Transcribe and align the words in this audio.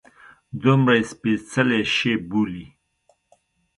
دومره 0.61 0.93
یې 0.99 1.03
سپیڅلی 1.11 1.81
شي 1.95 2.13
بولي. 2.29 2.65